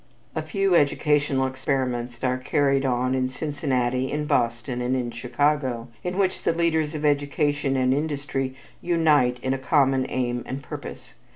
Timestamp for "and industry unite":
7.77-9.37